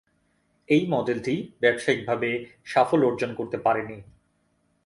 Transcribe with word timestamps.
এই 0.69 0.83
মডেলটি 0.93 1.35
ব্যবসায়িকভাবে 1.61 2.29
সাফল্য 2.65 3.03
অর্জন 3.05 3.31
করতে 3.35 3.57
পারেনি। 3.57 3.97